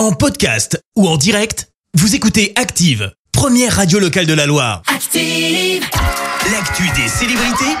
En 0.00 0.12
podcast 0.12 0.82
ou 0.96 1.06
en 1.06 1.18
direct, 1.18 1.68
vous 1.92 2.14
écoutez 2.14 2.54
Active, 2.56 3.12
première 3.32 3.76
radio 3.76 3.98
locale 3.98 4.24
de 4.24 4.32
la 4.32 4.46
Loire. 4.46 4.80
Active. 4.86 5.84
L'actu 6.50 6.84
des 6.96 7.06
célébrités, 7.06 7.76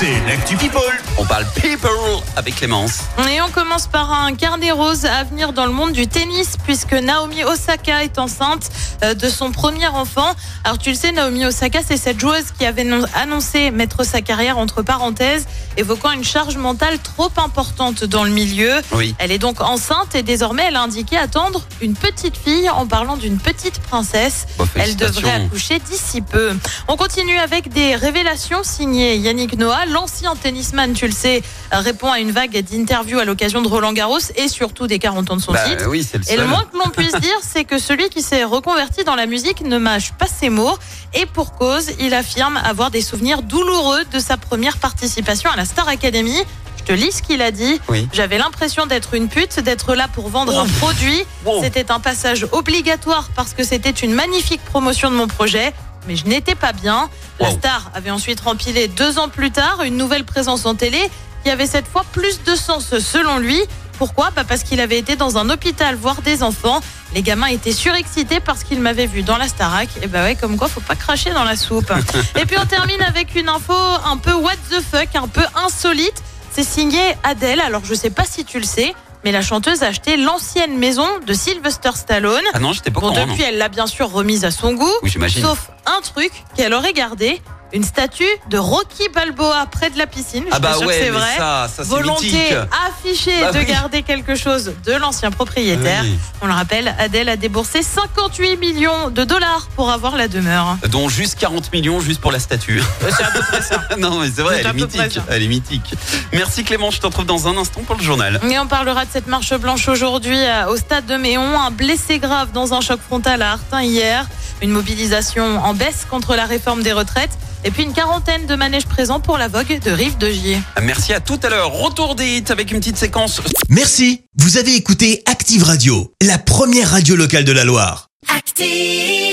c'est 0.00 0.26
l'actu 0.26 0.56
People. 0.56 0.80
On 1.18 1.26
parle 1.26 1.44
people 1.60 1.90
avec 2.36 2.54
Clémence. 2.56 3.00
Et 3.30 3.42
on 3.42 3.50
commence 3.50 3.86
par 3.86 4.10
un 4.10 4.34
carnet 4.34 4.70
rose 4.70 5.04
à 5.04 5.24
venir 5.24 5.52
dans 5.52 5.66
le 5.66 5.72
monde 5.72 5.92
du 5.92 6.06
tennis 6.06 6.56
puisque 6.64 6.94
Naomi 6.94 7.44
Osaka 7.44 8.02
est 8.02 8.18
enceinte 8.18 8.70
euh, 9.04 9.12
de 9.12 9.28
son 9.28 9.52
premier 9.52 9.88
enfant. 9.88 10.32
Alors 10.64 10.78
tu 10.78 10.88
le 10.90 10.96
sais, 10.96 11.12
Naomi 11.12 11.44
Osaka, 11.44 11.80
c'est 11.86 11.98
cette 11.98 12.18
joueuse 12.18 12.46
qui 12.58 12.64
avait 12.64 12.84
non- 12.84 13.04
annoncé 13.14 13.70
mettre 13.70 14.02
sa 14.04 14.22
carrière 14.22 14.56
entre 14.56 14.80
parenthèses, 14.80 15.44
évoquant 15.76 16.12
une 16.12 16.24
charge 16.24 16.56
mentale 16.56 16.98
trop 17.00 17.30
importante 17.36 18.04
dans 18.04 18.24
le 18.24 18.30
milieu. 18.30 18.72
Oui. 18.92 19.14
Elle 19.18 19.32
est 19.32 19.38
donc 19.38 19.60
enceinte 19.60 20.14
et 20.14 20.22
désormais 20.22 20.64
elle 20.68 20.76
a 20.76 20.82
indiqué 20.82 21.18
attendre 21.18 21.62
une 21.82 21.94
petite 21.94 22.36
fille 22.38 22.70
en 22.70 22.86
parlant 22.86 23.18
d'une 23.18 23.38
petite 23.38 23.80
princesse. 23.80 24.46
Bon, 24.56 24.66
Elle 24.76 24.96
devrait 24.96 25.32
accoucher 25.44 25.78
d'ici 25.80 26.22
peu. 26.22 26.52
On 26.88 26.96
continue 26.96 27.38
avec 27.38 27.68
des 27.70 27.94
révélations 27.96 28.62
signées 28.62 29.16
Yannick 29.16 29.58
Noah, 29.58 29.84
l'ancien 29.90 30.34
tennisman, 30.36 30.92
tu 30.94 31.06
le 31.06 31.12
sais, 31.12 31.42
répond 31.72 32.10
à 32.10 32.18
une 32.20 32.30
vague 32.30 32.56
d'interviews 32.62 33.18
à 33.18 33.24
l'occasion 33.24 33.60
de 33.62 33.68
Roland 33.68 33.92
Garros 33.92 34.18
et 34.36 34.48
surtout 34.48 34.86
des 34.86 34.98
40 34.98 35.30
ans 35.30 35.36
de 35.36 35.42
son 35.42 35.52
Bah, 35.52 35.64
titre. 35.68 35.84
oui, 35.88 36.06
le 36.14 36.32
Et 36.32 36.36
le 36.36 36.46
moins 36.46 36.64
que 36.64 36.76
l'on 36.78 36.90
puisse 36.90 37.14
dire, 37.20 37.36
c'est 37.42 37.64
que 37.64 37.78
celui 37.78 38.08
qui 38.08 38.22
s'est 38.22 38.44
reconverti 38.44 39.04
dans 39.04 39.14
la 39.16 39.26
musique 39.26 39.62
ne 39.62 39.78
mâche 39.78 40.12
pas 40.12 40.26
ses 40.26 40.48
mots. 40.48 40.76
Et 41.14 41.26
pour 41.26 41.52
cause, 41.52 41.90
il 41.98 42.14
affirme 42.14 42.56
avoir 42.64 42.90
des 42.90 43.02
souvenirs 43.02 43.42
douloureux 43.42 44.04
de 44.12 44.18
sa 44.18 44.36
première 44.36 44.78
participation 44.78 45.50
à 45.50 45.56
la 45.56 45.64
Star 45.64 45.88
Academy. 45.88 46.36
Je 46.78 46.84
te 46.84 46.92
lis 46.92 47.12
ce 47.12 47.22
qu'il 47.22 47.42
a 47.42 47.50
dit. 47.50 47.78
Oui. 47.88 48.08
J'avais 48.12 48.38
l'impression 48.38 48.86
d'être 48.86 49.14
une 49.14 49.28
pute, 49.28 49.60
d'être 49.60 49.94
là 49.94 50.08
pour 50.08 50.28
vendre 50.28 50.58
un 50.58 50.66
produit. 50.80 51.24
Wow. 51.44 51.62
C'était 51.62 51.90
un 51.90 52.00
passage 52.00 52.46
obligatoire 52.52 53.28
parce 53.36 53.52
que 53.52 53.64
c'était 53.64 53.90
une 53.90 54.14
magnifique 54.14 54.64
promotion 54.64 55.10
de 55.10 55.16
mon 55.16 55.26
projet. 55.26 55.74
Mais 56.06 56.16
je 56.16 56.26
n'étais 56.26 56.54
pas 56.54 56.72
bien. 56.72 57.08
La 57.38 57.48
Wow. 57.50 57.56
star 57.58 57.90
avait 57.94 58.10
ensuite 58.10 58.40
rempilé 58.40 58.88
deux 58.88 59.18
ans 59.18 59.28
plus 59.28 59.50
tard 59.50 59.82
une 59.82 59.96
nouvelle 59.96 60.24
présence 60.24 60.66
en 60.66 60.74
télé 60.74 61.10
qui 61.44 61.50
avait 61.50 61.66
cette 61.66 61.86
fois 61.86 62.04
plus 62.12 62.42
de 62.44 62.54
sens 62.54 62.98
selon 62.98 63.38
lui. 63.38 63.58
Pourquoi? 63.98 64.30
Bah 64.34 64.44
Parce 64.48 64.62
qu'il 64.62 64.80
avait 64.80 64.98
été 64.98 65.14
dans 65.16 65.36
un 65.36 65.50
hôpital 65.50 65.94
voir 65.94 66.22
des 66.22 66.42
enfants. 66.42 66.80
Les 67.14 67.22
gamins 67.22 67.48
étaient 67.48 67.72
surexcités 67.72 68.40
parce 68.40 68.64
qu'ils 68.64 68.80
m'avaient 68.80 69.06
vu 69.06 69.22
dans 69.22 69.36
la 69.36 69.46
Starac. 69.48 69.88
Et 70.02 70.06
bah 70.06 70.22
ouais, 70.22 70.36
comme 70.36 70.56
quoi, 70.56 70.68
faut 70.68 70.80
pas 70.80 70.96
cracher 70.96 71.32
dans 71.32 71.44
la 71.44 71.54
soupe. 71.56 71.92
Et 72.40 72.46
puis 72.46 72.56
on 72.58 72.64
termine 72.66 73.02
avec 73.02 73.34
une 73.34 73.48
info 73.50 73.74
un 74.06 74.16
peu 74.16 74.32
what 74.32 74.56
the 74.70 74.80
fuck, 74.80 75.08
un 75.16 75.28
peu 75.28 75.42
insolite. 75.54 76.22
C'est 76.50 76.64
signé 76.64 77.00
Adèle. 77.22 77.60
Alors 77.60 77.84
je 77.84 77.94
sais 77.94 78.10
pas 78.10 78.24
si 78.24 78.44
tu 78.44 78.58
le 78.58 78.64
sais, 78.66 78.94
mais 79.24 79.32
la 79.32 79.42
chanteuse 79.42 79.82
a 79.82 79.86
acheté 79.88 80.16
l'ancienne 80.16 80.76
maison 80.78 81.06
de 81.26 81.32
Sylvester 81.32 81.90
Stallone. 81.94 82.42
Ah 82.54 82.58
non, 82.58 82.72
j'étais 82.72 82.90
pas 82.90 83.00
Bon, 83.00 83.08
courant, 83.12 83.26
depuis, 83.26 83.42
non. 83.42 83.48
elle 83.48 83.58
l'a 83.58 83.68
bien 83.68 83.86
sûr 83.86 84.10
remise 84.10 84.44
à 84.44 84.50
son 84.50 84.74
goût. 84.74 84.90
Oui, 85.02 85.10
j'imagine. 85.10 85.42
Sauf 85.42 85.70
un 85.86 86.00
truc 86.00 86.32
qu'elle 86.56 86.74
aurait 86.74 86.92
gardé, 86.92 87.40
une 87.72 87.84
statue 87.84 88.24
de 88.48 88.58
Rocky 88.58 89.08
Balboa 89.14 89.66
près 89.70 89.90
de 89.90 89.98
la 89.98 90.06
piscine. 90.06 90.44
Je 90.48 90.54
Ah 90.54 90.58
bah 90.58 90.78
ouais, 90.78 90.98
c'est 91.00 91.10
vrai. 91.10 91.36
ça, 91.36 91.68
ça 91.74 91.82
Volonté 91.84 92.26
mythique. 92.26 92.54
affichée 92.88 93.40
Bah 93.40 93.52
de 93.52 93.58
oui. 93.58 93.64
garder 93.66 94.02
quelque 94.02 94.34
chose 94.34 94.72
de 94.84 94.92
l'ancien 94.92 95.30
propriétaire. 95.30 96.02
Oui. 96.04 96.18
On 96.42 96.46
le 96.46 96.52
rappelle, 96.52 96.94
Adèle 96.98 97.28
a 97.28 97.36
déboursé 97.36 97.82
58 97.82 98.56
millions 98.56 99.10
de 99.10 99.24
dollars 99.24 99.68
pour 99.76 99.90
avoir 99.90 100.16
la 100.16 100.28
demeure. 100.28 100.76
Dont 100.88 101.08
juste 101.08 101.38
40 101.38 101.72
millions 101.72 102.00
juste 102.00 102.20
pour 102.20 102.32
la 102.32 102.38
statue. 102.38 102.82
C'est 103.00 103.22
à 103.24 103.30
peu 103.30 103.40
près 103.40 103.62
ça. 103.62 103.80
non, 103.98 104.20
mais 104.20 104.30
c'est 104.34 104.42
vrai, 104.42 104.58
elle 104.60 104.66
est 104.66 104.72
mythique. 104.72 105.18
Elle 105.28 105.42
est 105.42 105.48
mythique. 105.48 105.94
Merci 106.32 106.64
Clément, 106.64 106.90
je 106.90 107.00
te 107.00 107.06
retrouve 107.06 107.26
dans 107.26 107.48
un 107.48 107.56
instant 107.56 107.82
pour 107.86 107.96
le 107.96 108.02
journal. 108.02 108.40
Et 108.48 108.58
on 108.58 108.66
parlera 108.66 109.04
de 109.04 109.10
cette 109.12 109.26
marche 109.26 109.54
blanche 109.54 109.88
aujourd'hui 109.88 110.38
euh, 110.38 110.66
au 110.68 110.76
stade 110.76 111.06
de 111.06 111.16
Méon. 111.16 111.58
Un 111.60 111.70
blessé 111.70 112.18
grave 112.18 112.52
dans 112.52 112.74
un 112.74 112.80
choc 112.80 113.00
frontal 113.00 113.42
à 113.42 113.52
Artin 113.52 113.82
hier. 113.82 114.26
Une 114.62 114.70
mobilisation 114.70 115.58
en 115.58 115.74
baisse 115.74 116.06
contre 116.08 116.36
la 116.36 116.46
réforme 116.46 116.82
des 116.82 116.92
retraites. 116.92 117.30
Et 117.64 117.70
puis 117.70 117.82
une 117.82 117.92
quarantaine 117.92 118.46
de 118.46 118.54
manèges 118.54 118.86
présents 118.86 119.20
pour 119.20 119.36
la 119.36 119.48
vogue 119.48 119.78
de 119.80 119.90
Rive 119.90 120.16
de 120.18 120.30
Gier. 120.30 120.58
Merci 120.82 121.12
à 121.12 121.20
tout 121.20 121.38
à 121.42 121.48
l'heure. 121.48 121.72
Retour 121.72 122.14
des 122.14 122.38
hits 122.38 122.44
avec 122.48 122.70
une 122.72 122.78
petite 122.78 122.96
séquence 122.96 123.40
Merci, 123.68 124.22
vous 124.38 124.56
avez 124.56 124.74
écouté 124.74 125.22
Active 125.26 125.62
Radio, 125.62 126.12
la 126.22 126.38
première 126.38 126.90
radio 126.90 127.16
locale 127.16 127.44
de 127.44 127.52
la 127.52 127.64
Loire. 127.64 128.08
Active. 128.34 129.29